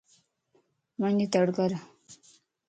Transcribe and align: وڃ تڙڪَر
وڃ 1.01 1.11
تڙڪَر 1.33 1.71